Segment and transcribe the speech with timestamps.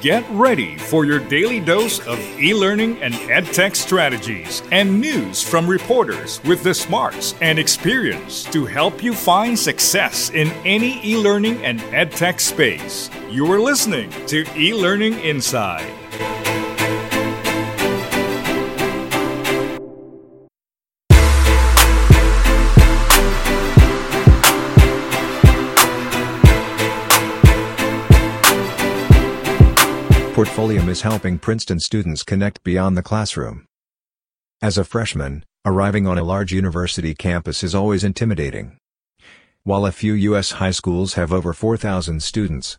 [0.00, 5.66] Get ready for your daily dose of e learning and edtech strategies and news from
[5.66, 11.64] reporters with the smarts and experience to help you find success in any e learning
[11.64, 13.10] and edtech space.
[13.28, 16.07] You are listening to E Learning Inside.
[30.38, 33.66] Portfolium is helping Princeton students connect beyond the classroom.
[34.62, 38.78] As a freshman, arriving on a large university campus is always intimidating.
[39.64, 40.52] While a few U.S.
[40.52, 42.78] high schools have over 4,000 students,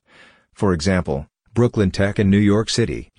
[0.53, 3.09] for example, Brooklyn Tech and New York City,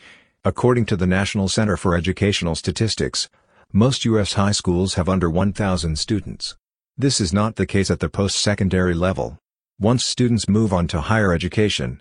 [0.42, 3.28] according to the National Center for Educational Statistics,
[3.74, 4.32] most U.S.
[4.32, 6.56] high schools have under 1,000 students.
[6.96, 9.36] This is not the case at the post-secondary level.
[9.78, 12.00] Once students move on to higher education,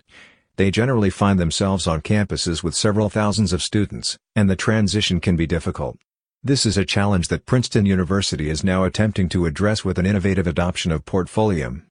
[0.60, 5.34] they generally find themselves on campuses with several thousands of students, and the transition can
[5.34, 5.96] be difficult.
[6.42, 10.46] This is a challenge that Princeton University is now attempting to address with an innovative
[10.46, 11.86] adoption of Portfolium.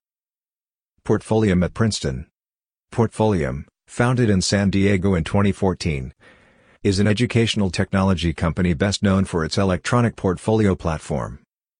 [1.03, 2.27] Portfolium at Princeton
[2.91, 6.13] Portfolium, founded in San Diego in 2014,
[6.83, 11.39] is an educational technology company best known for its electronic portfolio platform.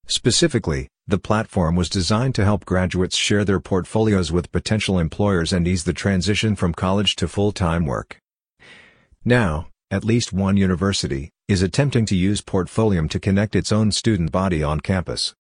[0.10, 5.68] Specifically, the platform was designed to help graduates share their portfolios with potential employers and
[5.68, 8.18] ease the transition from college to full-time work.
[9.24, 14.32] Now, at least one university is attempting to use Portfolium to connect its own student
[14.32, 15.36] body on campus.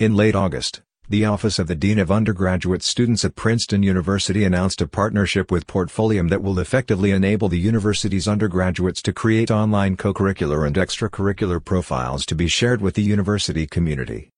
[0.00, 4.80] In late August, the Office of the Dean of Undergraduate Students at Princeton University announced
[4.80, 10.64] a partnership with Portfolium that will effectively enable the university's undergraduates to create online co-curricular
[10.64, 14.30] and extracurricular profiles to be shared with the university community.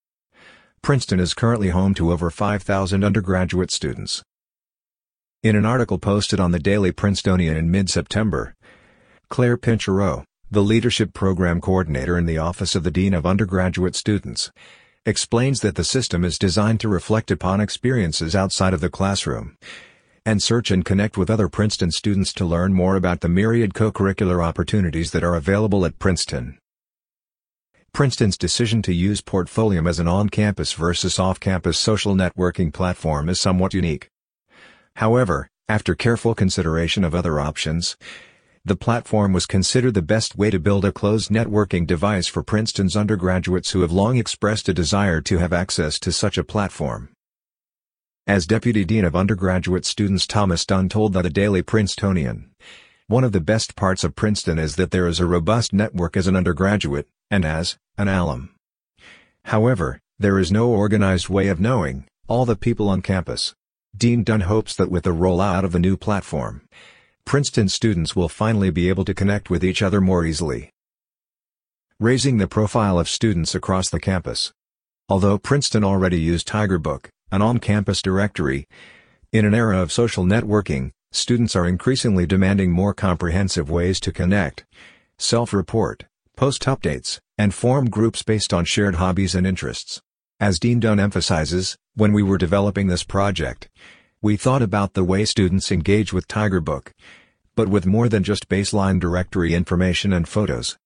[0.81, 4.23] Princeton is currently home to over 5,000 undergraduate students.
[5.43, 8.55] In an article posted on the Daily Princetonian in mid-September,
[9.29, 14.51] Claire Pinchereau, the Leadership Program Coordinator in the Office of the Dean of Undergraduate Students,
[15.05, 19.57] explains that the system is designed to reflect upon experiences outside of the classroom
[20.25, 24.45] and search and connect with other Princeton students to learn more about the myriad co-curricular
[24.45, 26.57] opportunities that are available at Princeton.
[27.93, 33.75] Princeton's decision to use Portfolium as an on-campus versus off-campus social networking platform is somewhat
[33.75, 34.09] unique.
[34.97, 37.97] However, after careful consideration of other options,
[38.65, 42.97] the platform was considered the best way to build a closed networking device for Princeton's
[42.97, 47.09] undergraduates who have long expressed a desire to have access to such a platform.
[48.25, 52.53] As Deputy Dean of Undergraduate Students Thomas Dunne told the Daily Princetonian,
[53.09, 56.29] one of the best parts of Princeton is that there is a robust network as
[56.29, 58.55] an undergraduate, and as an alum.
[59.47, 63.55] However, there is no organized way of knowing all the people on campus.
[63.97, 66.63] Dean Dunne hopes that with the rollout of the new platform,
[67.25, 70.71] Princeton students will finally be able to connect with each other more easily.
[71.99, 74.53] Raising the profile of students across the campus.
[75.09, 78.67] Although Princeton already used Tigerbook, an on-campus directory,
[79.33, 84.65] in an era of social networking, students are increasingly demanding more comprehensive ways to connect,
[85.17, 86.05] self-report,
[86.37, 90.03] post updates, and form groups based on shared hobbies and interests.
[90.39, 93.69] As Dean Dunne emphasizes, when we were developing this project,
[94.23, 96.93] we thought about the way students engage with Tigerbook,
[97.57, 100.79] but with more than just baseline directory information and photos.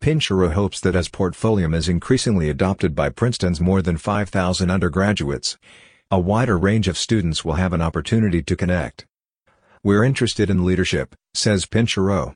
[0.00, 5.58] Pinchereau hopes that as Portfolium is increasingly adopted by Princeton's more than 5,000 undergraduates,
[6.08, 9.06] a wider range of students will have an opportunity to connect.
[9.82, 12.34] We're interested in leadership, says Pinchereau.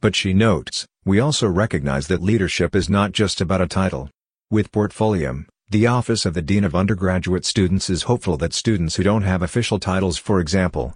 [0.00, 4.08] But she notes, we also recognize that leadership is not just about a title.
[4.50, 9.02] With Portfolium, the Office of the Dean of Undergraduate Students is hopeful that students who
[9.02, 10.94] don't have official titles for example,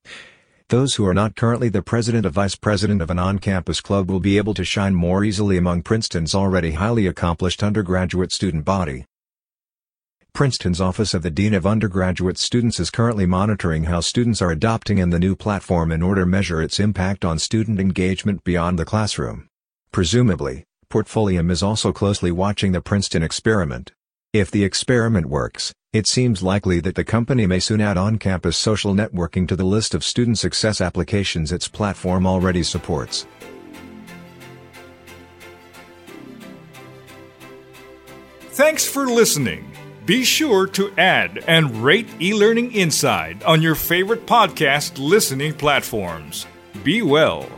[0.69, 4.21] those who are not currently the president or vice president of an on-campus club will
[4.21, 9.05] be able to shine more easily among Princeton's already highly accomplished undergraduate student body.
[10.33, 14.99] Princeton's Office of the Dean of Undergraduate Students is currently monitoring how students are adopting
[14.99, 18.85] in the new platform in order to measure its impact on student engagement beyond the
[18.85, 19.49] classroom.
[19.91, 23.91] Presumably, Portfolium is also closely watching the Princeton experiment.
[24.33, 28.95] If the experiment works, it seems likely that the company may soon add on-campus social
[28.95, 33.27] networking to the list of student success applications its platform already supports.
[38.51, 39.73] Thanks for listening.
[40.07, 46.47] Be sure to add and rate eLearning Inside on your favorite podcast listening platforms.
[46.85, 47.49] Be well.